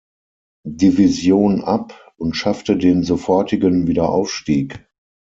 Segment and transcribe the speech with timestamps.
[0.65, 4.83] Division ab und schaffte den sofortigen Wiederaufstieg.